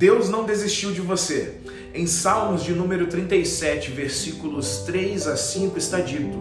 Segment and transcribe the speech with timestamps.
[0.00, 1.56] Deus não desistiu de você.
[1.92, 6.38] Em Salmos de número 37, versículos 3 a 5 está dito: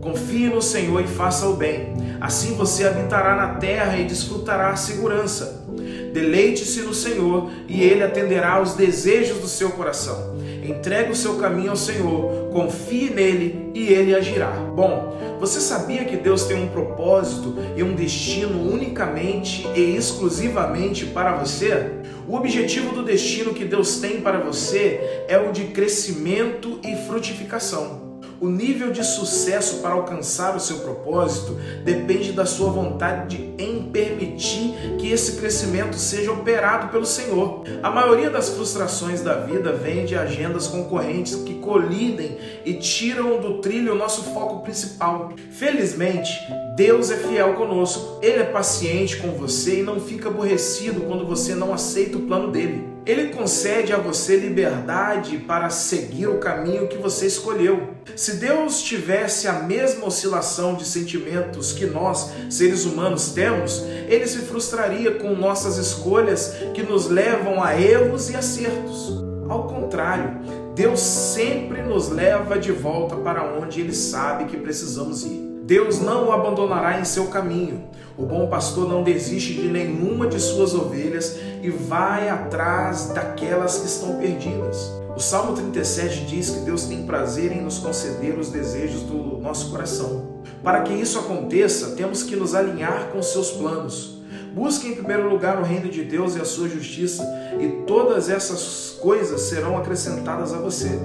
[0.00, 1.92] Confie no Senhor e faça o bem.
[2.20, 5.66] Assim você habitará na terra e desfrutará a segurança.
[6.12, 10.35] Deleite-se no Senhor e ele atenderá aos desejos do seu coração.
[10.66, 14.50] Entregue o seu caminho ao Senhor, confie nele e ele agirá.
[14.50, 21.36] Bom, você sabia que Deus tem um propósito e um destino unicamente e exclusivamente para
[21.36, 21.92] você?
[22.26, 28.05] O objetivo do destino que Deus tem para você é o de crescimento e frutificação.
[28.38, 34.74] O nível de sucesso para alcançar o seu propósito depende da sua vontade em permitir
[34.98, 37.64] que esse crescimento seja operado pelo Senhor.
[37.82, 43.58] A maioria das frustrações da vida vem de agendas concorrentes que colidem e tiram do
[43.58, 45.32] trilho o nosso foco principal.
[45.50, 46.30] Felizmente,
[46.76, 48.18] Deus é fiel conosco.
[48.22, 52.52] Ele é paciente com você e não fica aborrecido quando você não aceita o plano
[52.52, 52.95] dele.
[53.06, 57.94] Ele concede a você liberdade para seguir o caminho que você escolheu.
[58.16, 64.40] Se Deus tivesse a mesma oscilação de sentimentos que nós, seres humanos, temos, ele se
[64.40, 69.24] frustraria com nossas escolhas que nos levam a erros e acertos.
[69.48, 70.40] Ao contrário,
[70.74, 75.45] Deus sempre nos leva de volta para onde ele sabe que precisamos ir.
[75.66, 77.88] Deus não o abandonará em seu caminho.
[78.16, 83.86] O bom pastor não desiste de nenhuma de suas ovelhas e vai atrás daquelas que
[83.86, 84.92] estão perdidas.
[85.16, 89.72] O Salmo 37 diz que Deus tem prazer em nos conceder os desejos do nosso
[89.72, 90.36] coração.
[90.62, 94.20] Para que isso aconteça, temos que nos alinhar com seus planos.
[94.54, 97.24] Busque em primeiro lugar o reino de Deus e a sua justiça,
[97.58, 100.96] e todas essas coisas serão acrescentadas a você.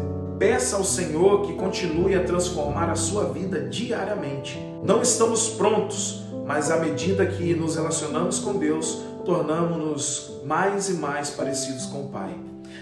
[0.42, 4.60] Peça ao Senhor que continue a transformar a sua vida diariamente.
[4.84, 11.30] Não estamos prontos, mas à medida que nos relacionamos com Deus, tornamos-nos mais e mais
[11.30, 12.36] parecidos com o Pai.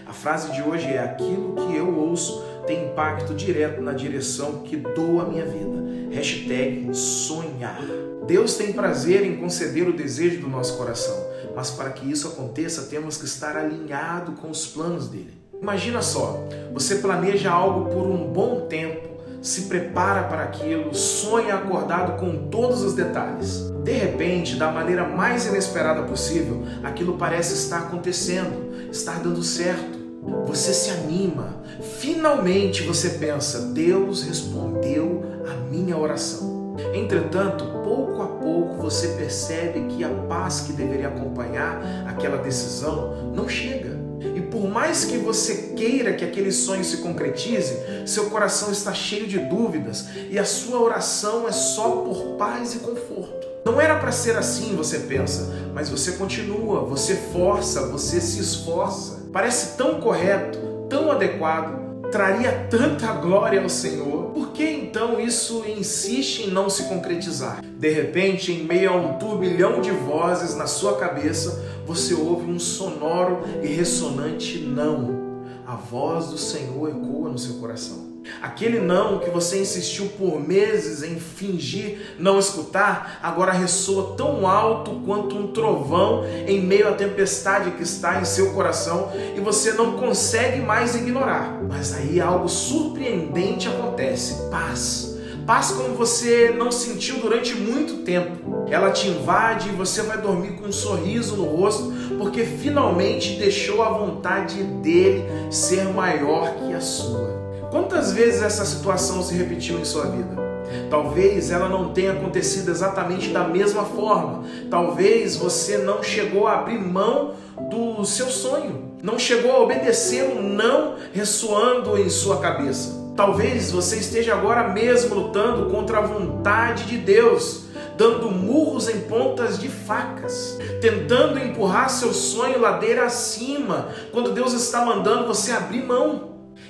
[0.08, 4.78] A frase de hoje é: Aquilo que eu ouço tem impacto direto na direção que
[4.78, 6.16] dou a minha vida.
[6.16, 7.84] Hashtag sonhar.
[8.26, 12.84] Deus tem prazer em conceder o desejo do nosso coração, mas para que isso aconteça,
[12.84, 15.39] temos que estar alinhado com os planos dele.
[15.62, 19.10] Imagina só, você planeja algo por um bom tempo,
[19.42, 23.70] se prepara para aquilo, sonha acordado com todos os detalhes.
[23.84, 30.00] De repente, da maneira mais inesperada possível, aquilo parece estar acontecendo, estar dando certo.
[30.46, 31.62] Você se anima,
[32.00, 36.76] finalmente você pensa: Deus respondeu a minha oração.
[36.94, 43.48] Entretanto, pouco a pouco você percebe que a paz que deveria acompanhar aquela decisão não
[43.48, 44.09] chega.
[44.52, 49.38] Por mais que você queira que aquele sonho se concretize, seu coração está cheio de
[49.38, 53.48] dúvidas e a sua oração é só por paz e conforto.
[53.64, 59.20] Não era para ser assim, você pensa, mas você continua, você força, você se esforça.
[59.32, 60.58] Parece tão correto,
[60.90, 64.19] tão adequado, traria tanta glória ao Senhor,
[64.60, 67.64] que então isso insiste em não se concretizar?
[67.64, 72.60] De repente, em meio a um turbilhão de vozes na sua cabeça, você ouve um
[72.60, 75.18] sonoro e ressonante não.
[75.66, 78.09] A voz do Senhor ecoa no seu coração.
[78.42, 85.02] Aquele não que você insistiu por meses em fingir não escutar, agora ressoa tão alto
[85.06, 89.94] quanto um trovão em meio à tempestade que está em seu coração e você não
[89.94, 91.62] consegue mais ignorar.
[91.68, 95.18] Mas aí algo surpreendente acontece: paz.
[95.46, 98.68] Paz como você não sentiu durante muito tempo.
[98.70, 103.82] Ela te invade e você vai dormir com um sorriso no rosto, porque finalmente deixou
[103.82, 107.29] a vontade dele ser maior que a sua.
[107.72, 110.50] Quantas vezes essa situação se repetiu em sua vida?
[110.90, 114.44] Talvez ela não tenha acontecido exatamente da mesma forma.
[114.70, 117.36] Talvez você não chegou a abrir mão
[117.70, 122.98] do seu sonho, não chegou a obedecer um não ressoando em sua cabeça.
[123.16, 127.66] Talvez você esteja agora mesmo lutando contra a vontade de Deus,
[127.98, 134.86] dando murros em pontas de facas, tentando empurrar seu sonho ladeira acima, quando Deus está
[134.86, 136.29] mandando você abrir mão.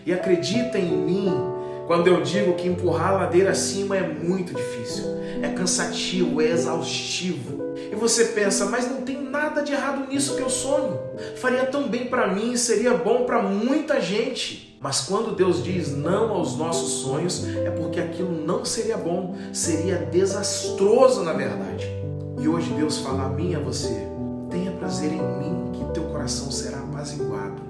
[0.10, 1.32] E acredita em mim
[1.86, 5.06] quando eu digo que empurrar a ladeira acima é muito difícil,
[5.40, 7.76] é cansativo, é exaustivo.
[7.92, 11.00] E você pensa, mas não tem nada de errado nisso que eu sonho.
[11.36, 14.76] Faria tão bem para mim, seria bom para muita gente.
[14.82, 19.98] Mas quando Deus diz não aos nossos sonhos, é porque aquilo não seria bom, seria
[19.98, 21.86] desastroso na verdade.
[22.42, 24.08] E hoje Deus fala a mim e a você:
[24.50, 27.62] tenha prazer em mim, que teu coração será apaziguado.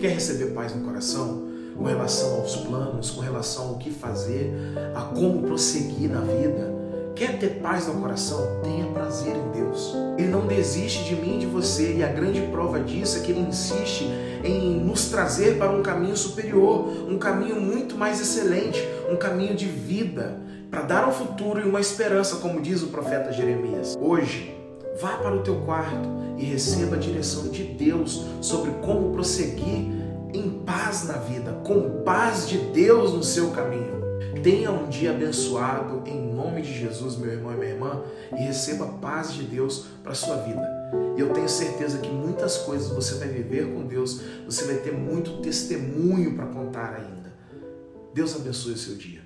[0.00, 1.51] Quer receber paz no coração?
[1.76, 4.52] Com relação aos planos, com relação ao que fazer,
[4.94, 6.82] a como prosseguir na vida,
[7.14, 8.60] Quer ter paz no coração?
[8.62, 9.94] Tenha prazer em Deus.
[10.16, 13.32] Ele não desiste de mim e de você, e a grande prova disso é que
[13.32, 14.04] ele insiste
[14.42, 19.66] em nos trazer para um caminho superior, um caminho muito mais excelente, um caminho de
[19.66, 20.38] vida,
[20.70, 23.96] para dar um futuro e uma esperança, como diz o profeta Jeremias.
[24.00, 24.56] Hoje,
[24.98, 26.08] vá para o teu quarto
[26.38, 30.01] e receba a direção de Deus sobre como prosseguir
[30.32, 34.02] em paz na vida, com paz de Deus no seu caminho.
[34.42, 38.02] Tenha um dia abençoado em nome de Jesus, meu irmão e minha irmã,
[38.32, 40.62] e receba a paz de Deus para a sua vida.
[41.16, 44.92] E eu tenho certeza que muitas coisas você vai viver com Deus, você vai ter
[44.92, 47.32] muito testemunho para contar ainda.
[48.14, 49.21] Deus abençoe o seu dia.